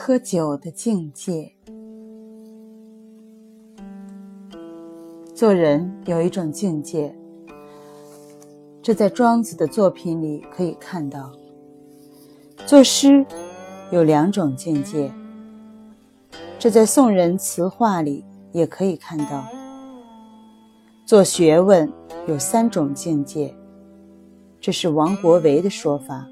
[0.00, 1.52] 喝酒的境界。
[5.34, 7.12] 做人有一种境界，
[8.80, 11.32] 这在庄子的作品里可以看到；
[12.64, 13.26] 作诗
[13.90, 15.12] 有两种境界，
[16.60, 19.42] 这在宋人词话里也可以看到；
[21.04, 21.92] 做学问
[22.28, 23.52] 有三种境界，
[24.60, 26.24] 这是王国维的说法；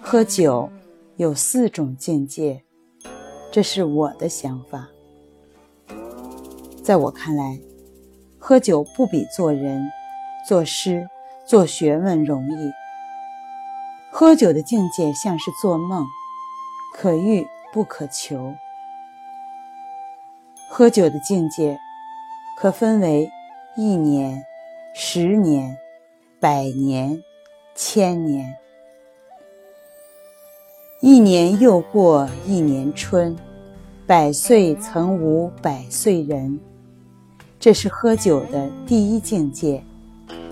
[0.00, 0.70] 喝酒。
[1.18, 2.62] 有四种境界，
[3.50, 4.86] 这是我的想法。
[6.84, 7.58] 在我看来，
[8.38, 9.82] 喝酒不比做人、
[10.46, 11.08] 作诗、
[11.46, 12.70] 做学问容易。
[14.12, 16.06] 喝酒的境界像是做梦，
[16.92, 18.54] 可遇不可求。
[20.68, 21.78] 喝酒的境界
[22.58, 23.30] 可分为
[23.74, 24.44] 一年、
[24.94, 25.78] 十年、
[26.38, 27.22] 百年、
[27.74, 28.54] 千年。
[31.02, 33.36] 一年又过一年春，
[34.06, 36.58] 百岁曾无百岁人。
[37.60, 39.84] 这是喝酒的第一境界，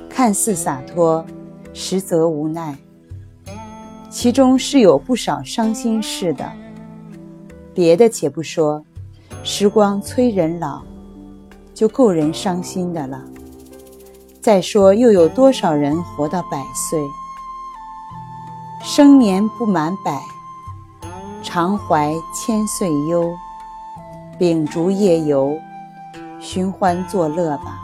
[0.07, 1.25] 看似洒脱，
[1.73, 2.77] 实则无奈。
[4.11, 6.53] 其中是有不少伤心事的。
[7.73, 8.85] 别的且不说，
[9.43, 10.83] 时光催人老，
[11.73, 13.25] 就够人伤心的了。
[14.43, 17.01] 再说，又有多少人活到百岁？
[18.83, 20.21] 生年不满百。
[21.45, 23.31] 常怀千岁忧，
[24.39, 25.57] 秉烛夜游，
[26.41, 27.79] 寻欢作乐吧。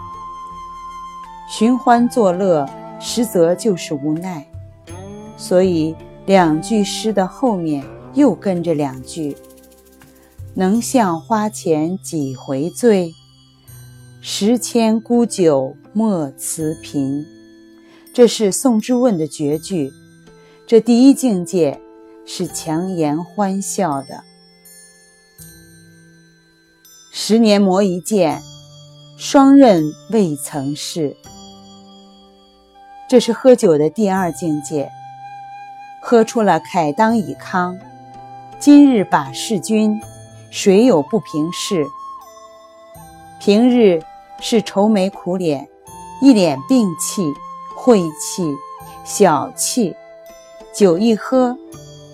[1.48, 2.66] 寻欢作乐，
[2.98, 4.44] 实则就是无奈。
[5.36, 5.94] 所以
[6.24, 9.36] 两句诗的后面又跟着两句
[10.56, 13.12] ：“能向花前几回醉，
[14.22, 17.24] 十千沽酒莫辞贫。”
[18.14, 19.92] 这是宋之问的绝句。
[20.66, 21.78] 这第一境界。
[22.32, 24.22] 是强颜欢笑的。
[27.12, 28.40] 十年磨一剑，
[29.18, 29.82] 双刃
[30.12, 31.16] 未曾试。
[33.08, 34.92] 这是喝酒的第二境界，
[36.00, 37.76] 喝出了慨当以慷。
[38.60, 40.00] 今日把事君，
[40.52, 41.84] 谁有不平事？
[43.40, 44.00] 平日
[44.40, 45.68] 是愁眉苦脸，
[46.22, 47.34] 一脸病气、
[47.74, 48.54] 晦气、
[49.04, 49.96] 小气，
[50.72, 51.58] 酒一喝。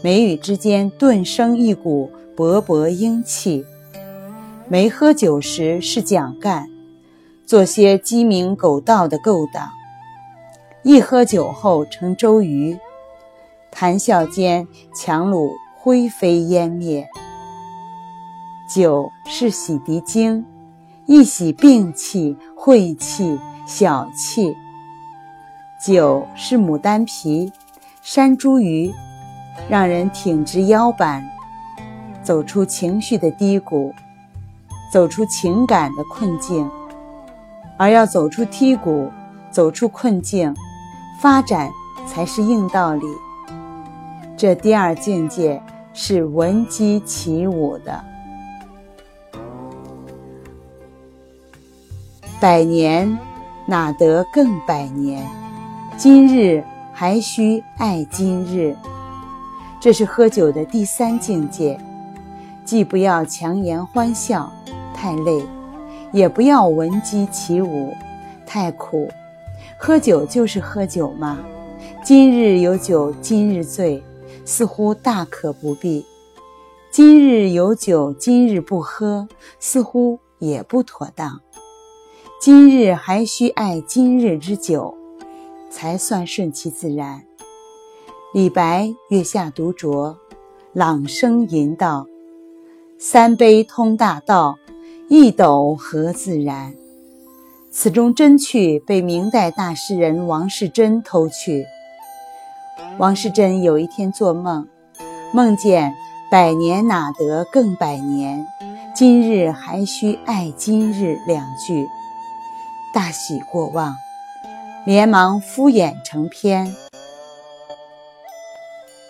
[0.07, 3.65] 眉宇之间顿生一股勃勃英气。
[4.69, 6.69] 没喝酒时是蒋干，
[7.45, 9.67] 做些鸡鸣狗盗的勾当；
[10.85, 12.79] 一喝酒后成周瑜，
[13.73, 17.09] 谈笑间樯橹灰飞烟灭。
[18.73, 20.45] 酒是洗涤精，
[21.07, 23.37] 一洗病气、晦气、
[23.67, 24.55] 小气；
[25.85, 27.51] 酒是牡丹皮，
[28.03, 28.95] 山茱萸。
[29.69, 31.25] 让人挺直腰板，
[32.23, 33.95] 走出情绪的低谷，
[34.93, 36.71] 走出情感的困境。
[37.77, 39.11] 而要走出低谷，
[39.51, 40.55] 走出困境，
[41.21, 41.71] 发展
[42.07, 43.07] 才是硬道理。
[44.37, 45.63] 这第二境界
[45.93, 48.05] 是闻鸡起舞的。
[52.39, 53.19] 百年
[53.67, 55.27] 哪得更百年？
[55.97, 56.63] 今日
[56.93, 58.77] 还需爱今日。
[59.87, 61.79] 这是喝酒的第三境界，
[62.65, 64.53] 既不要强颜欢笑，
[64.93, 65.41] 太累；
[66.13, 67.95] 也不要闻鸡起舞，
[68.45, 69.09] 太苦。
[69.79, 71.39] 喝酒就是喝酒嘛，
[72.03, 74.03] 今日有酒今日醉，
[74.45, 76.05] 似乎大可不必；
[76.91, 79.29] 今日有酒今日不喝，
[79.61, 81.41] 似乎也不妥当。
[82.41, 84.99] 今日还需爱今日之酒，
[85.71, 87.26] 才算顺其自然。
[88.35, 90.17] 李白月下独酌，
[90.73, 92.07] 朗声吟道
[92.99, 94.59] ：“三杯通大道，
[95.09, 96.75] 一斗合自然。”
[97.71, 101.65] 此中真趣被明代大诗人王士祯偷去。
[102.99, 104.67] 王士祯有一天做梦，
[105.33, 105.95] 梦见
[106.29, 108.45] “百年哪得更百年，
[108.95, 111.87] 今日还需爱今日”两句，
[112.93, 113.95] 大喜过望，
[114.85, 116.75] 连忙敷衍成篇。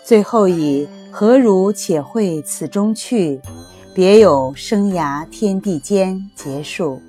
[0.07, 3.41] 最后以“何如且会此中趣，
[3.93, 7.01] 别有生涯天地间”结束。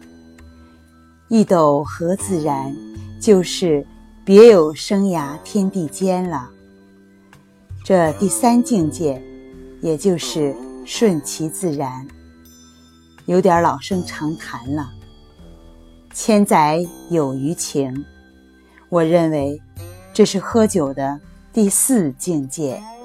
[1.28, 2.76] 一斗何自然，
[3.20, 3.86] 就是
[4.24, 6.50] 别有生涯天地间了。
[7.84, 9.22] 这第三境界，
[9.80, 10.52] 也就是
[10.84, 12.04] 顺其自然，
[13.26, 14.90] 有点老生常谈了。
[16.12, 18.04] 千载有余情，
[18.88, 19.62] 我认为
[20.12, 21.20] 这是喝酒的。
[21.52, 22.97] 第四境界。